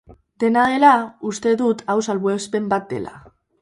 [0.43, 0.93] Dena dela,
[1.33, 3.19] uste dut hau salbuespen bat dela.